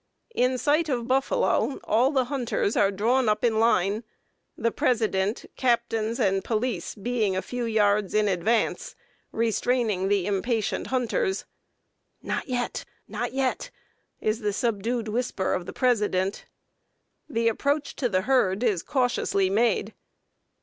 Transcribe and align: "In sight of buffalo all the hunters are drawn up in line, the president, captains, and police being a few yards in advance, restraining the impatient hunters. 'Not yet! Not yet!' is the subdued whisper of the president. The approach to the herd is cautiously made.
"In 0.33 0.57
sight 0.57 0.89
of 0.89 1.07
buffalo 1.07 1.77
all 1.83 2.09
the 2.09 2.23
hunters 2.25 2.75
are 2.75 2.89
drawn 2.89 3.29
up 3.29 3.45
in 3.45 3.59
line, 3.59 4.03
the 4.57 4.71
president, 4.71 5.45
captains, 5.57 6.19
and 6.19 6.43
police 6.43 6.95
being 6.95 7.35
a 7.37 7.41
few 7.43 7.65
yards 7.65 8.15
in 8.15 8.27
advance, 8.27 8.95
restraining 9.31 10.07
the 10.07 10.25
impatient 10.25 10.87
hunters. 10.87 11.45
'Not 12.23 12.47
yet! 12.49 12.83
Not 13.07 13.33
yet!' 13.33 13.69
is 14.19 14.39
the 14.39 14.53
subdued 14.53 15.07
whisper 15.07 15.53
of 15.53 15.67
the 15.67 15.71
president. 15.71 16.47
The 17.29 17.47
approach 17.47 17.95
to 17.97 18.09
the 18.09 18.21
herd 18.21 18.63
is 18.63 18.81
cautiously 18.81 19.51
made. 19.51 19.93